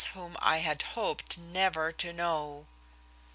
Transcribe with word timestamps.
whom 0.15 0.35
I 0.39 0.57
had 0.65 0.81
hoped 0.97 1.37
never 1.37 1.91
to 1.91 2.11
know. 2.11 2.65